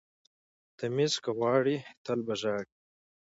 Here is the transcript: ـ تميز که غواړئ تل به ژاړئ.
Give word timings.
ـ 0.39 0.77
تميز 0.77 1.13
که 1.23 1.29
غواړئ 1.37 1.77
تل 2.05 2.19
به 2.27 2.33
ژاړئ. 2.41 2.67